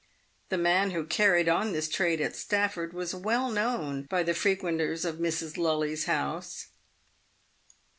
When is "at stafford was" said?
2.21-3.13